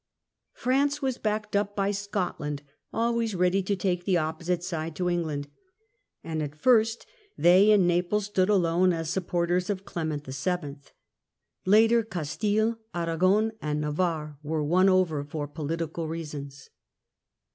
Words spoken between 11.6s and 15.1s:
Later Castile, Aragon and Navarre were won